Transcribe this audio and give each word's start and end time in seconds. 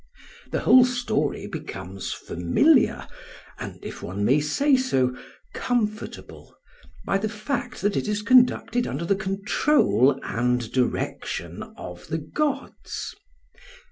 The 0.51 0.61
whole 0.61 0.83
story 0.83 1.45
becomes 1.45 2.11
familiar, 2.11 3.07
and, 3.59 3.77
if 3.85 4.01
one 4.01 4.25
may 4.25 4.39
say 4.39 4.75
so, 4.75 5.15
comfortable, 5.53 6.55
by 7.05 7.19
the 7.19 7.29
fact 7.29 7.81
that 7.81 7.95
it 7.95 8.07
is 8.07 8.23
conducted 8.23 8.87
under 8.87 9.05
the 9.05 9.13
control 9.15 10.19
and 10.23 10.71
direction 10.71 11.61
of 11.77 12.07
the 12.07 12.17
gods. 12.17 13.13